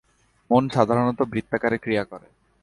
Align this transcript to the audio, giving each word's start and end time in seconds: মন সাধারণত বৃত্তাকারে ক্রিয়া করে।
মন 0.49 0.63
সাধারণত 0.69 1.19
বৃত্তাকারে 1.23 1.77
ক্রিয়া 1.77 2.03
করে। 2.03 2.27